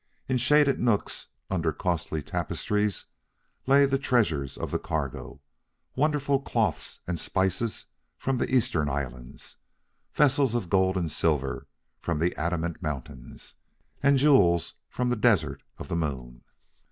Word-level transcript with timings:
In 0.27 0.37
shaded 0.39 0.79
nooks, 0.79 1.27
under 1.51 1.71
costly 1.71 2.23
tapestries, 2.23 3.05
lay 3.67 3.85
the 3.85 3.99
treasures 3.99 4.57
of 4.57 4.71
the 4.71 4.79
cargo 4.79 5.41
wonderful 5.95 6.39
cloths 6.41 7.01
and 7.05 7.19
spices 7.19 7.85
from 8.17 8.39
the 8.39 8.49
Eastern 8.51 8.89
Islands, 8.89 9.57
vessels 10.11 10.55
of 10.55 10.71
gold 10.71 10.97
and 10.97 11.11
silver 11.11 11.67
from 11.99 12.17
the 12.17 12.35
Adamant 12.35 12.81
Mountains, 12.81 13.57
and 14.01 14.17
jewels 14.17 14.73
from 14.89 15.09
the 15.11 15.15
Desert 15.15 15.61
of 15.77 15.87
the 15.87 15.95
Moon. 15.95 16.45